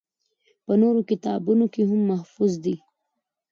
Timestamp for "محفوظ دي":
2.11-2.75